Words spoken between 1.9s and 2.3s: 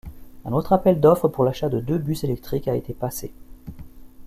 bus